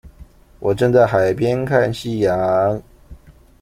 [0.59, 2.81] 我正在海邊看夕陽